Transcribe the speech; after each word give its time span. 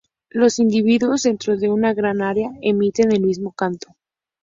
Los 0.31 0.57
individuos 0.57 1.21
dentro 1.21 1.57
de 1.57 1.69
una 1.69 1.93
gran 1.93 2.23
área 2.23 2.49
emiten 2.63 3.11
el 3.11 3.21
mismo 3.21 3.51
canto. 3.51 3.95